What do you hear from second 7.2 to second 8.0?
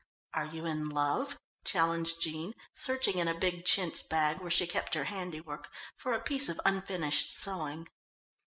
sewing.